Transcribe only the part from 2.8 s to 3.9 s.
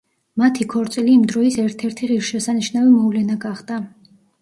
მოვლენა გახდა.